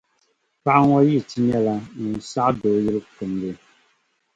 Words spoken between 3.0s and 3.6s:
kundi.